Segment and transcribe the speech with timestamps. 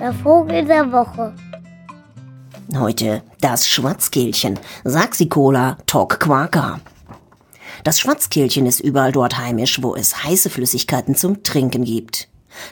[0.00, 1.34] Der Vogel der Woche.
[2.76, 6.80] Heute das Schwarzkehlchen, Saxicola Tok Quaka.
[7.84, 12.28] Das Schwarzkehlchen ist überall dort heimisch, wo es heiße Flüssigkeiten zum Trinken gibt.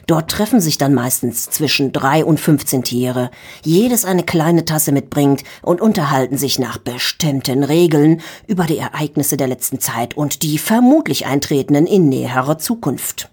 [0.07, 3.31] Dort treffen sich dann meistens zwischen drei und 15 Tiere,
[3.63, 9.47] jedes eine kleine Tasse mitbringt und unterhalten sich nach bestimmten Regeln über die Ereignisse der
[9.47, 13.29] letzten Zeit und die vermutlich eintretenden in näherer Zukunft.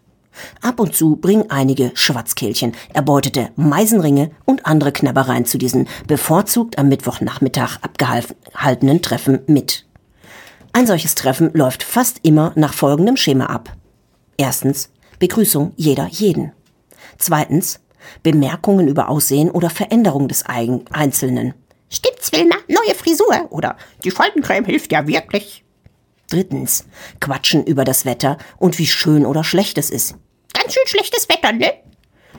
[0.63, 6.89] Ab und zu bringen einige Schwarzkehlchen erbeutete Meisenringe und andere Knabbereien zu diesen bevorzugt am
[6.89, 9.87] Mittwochnachmittag abgehaltenen Treffen mit.
[10.73, 13.73] Ein solches Treffen läuft fast immer nach folgendem Schema ab.
[14.37, 16.53] Erstens Begrüßung jeder jeden.
[17.19, 17.81] Zweitens
[18.23, 21.55] Bemerkungen über Aussehen oder Veränderung des Einzelnen.
[21.91, 22.57] Stimmt's, Wilma?
[22.69, 25.65] Neue Frisur oder die Faltencreme hilft ja wirklich.
[26.29, 26.87] Drittens
[27.21, 30.15] Quatschen über das Wetter und wie schön oder schlecht es ist.
[30.71, 31.73] Ganz schön schlechtes Wetter, ne?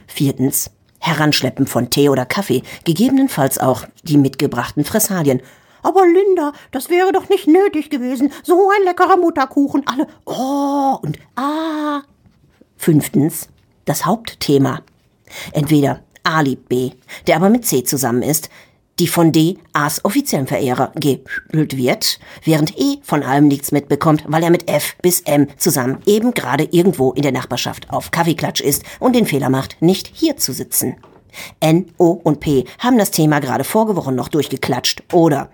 [0.07, 5.41] Viertens Heranschleppen von Tee oder Kaffee, gegebenenfalls auch die mitgebrachten Fressalien
[5.83, 8.31] aber Linda, das wäre doch nicht nötig gewesen.
[8.43, 9.83] So ein leckerer Mutterkuchen.
[9.87, 12.01] Alle Oh und Ah.
[12.77, 13.49] Fünftens,
[13.85, 14.81] das Hauptthema.
[15.53, 16.91] Entweder A liebt B,
[17.27, 18.49] der aber mit C zusammen ist,
[18.99, 24.43] die von D A's offiziellen Verehrer gehüllt wird, während E von allem nichts mitbekommt, weil
[24.43, 28.83] er mit F bis M zusammen eben gerade irgendwo in der Nachbarschaft auf Kaffeeklatsch ist
[28.99, 30.97] und den Fehler macht, nicht hier zu sitzen.
[31.59, 35.49] N, O und P haben das Thema gerade vorige Woche noch durchgeklatscht oder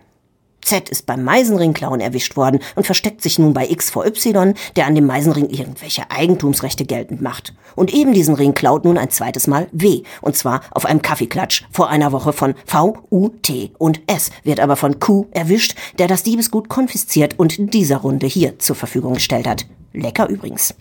[0.68, 4.86] Z ist beim Meisenringklauen erwischt worden und versteckt sich nun bei X vor Y, der
[4.86, 7.54] an dem Meisenring irgendwelche Eigentumsrechte geltend macht.
[7.76, 11.64] Und eben diesen Ring klaut nun ein zweites Mal W, und zwar auf einem Kaffeeklatsch
[11.72, 16.10] vor einer Woche von V, U, T und S, wird aber von Q erwischt, der
[16.10, 19.66] das Diebesgut konfisziert und dieser Runde hier zur Verfügung gestellt hat.
[19.94, 20.76] Lecker übrigens.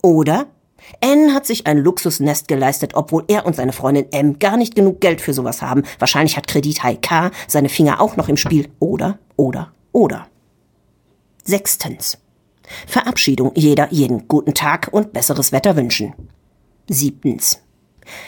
[0.00, 0.46] Oder
[1.00, 5.00] N hat sich ein Luxusnest geleistet, obwohl er und seine Freundin M gar nicht genug
[5.00, 5.82] Geld für sowas haben.
[5.98, 8.68] Wahrscheinlich hat Kredithai K seine Finger auch noch im Spiel.
[8.78, 10.26] Oder, oder, oder.
[11.44, 12.18] Sechstens.
[12.86, 16.14] Verabschiedung jeder jeden guten Tag und besseres Wetter wünschen.
[16.88, 17.60] Siebtens.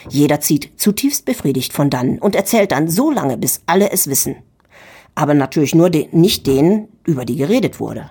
[0.09, 4.37] Jeder zieht zutiefst befriedigt von dann und erzählt dann so lange, bis alle es wissen.
[5.15, 8.09] Aber natürlich nur den, nicht denen, über die geredet wurde.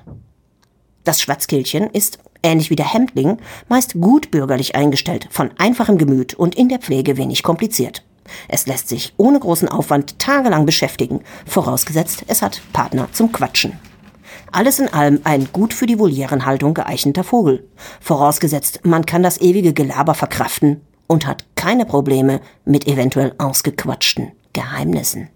[1.04, 6.54] Das Schwarzkehlchen ist ähnlich wie der Hemdling, meist gut bürgerlich eingestellt, von einfachem Gemüt und
[6.54, 8.04] in der Pflege wenig kompliziert.
[8.48, 13.78] Es lässt sich ohne großen Aufwand tagelang beschäftigen, vorausgesetzt es hat Partner zum Quatschen.
[14.52, 17.68] Alles in allem ein gut für die Volierenhaltung geeigneter Vogel,
[18.00, 25.28] vorausgesetzt man kann das ewige Gelaber verkraften und hat keine Probleme mit eventuell ausgequatschten Geheimnissen.